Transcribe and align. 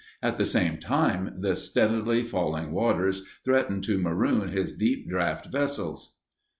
At 0.23 0.39
the 0.39 0.45
same 0.45 0.79
time, 0.79 1.31
the 1.41 1.55
steadily 1.55 2.23
falling 2.23 2.71
waters 2.71 3.23
threatened 3.45 3.83
to 3.83 3.99
maroon 3.99 4.47
his 4.47 4.73
deep 4.75 5.07
draught 5.07 5.51
vessels. 5.51 6.17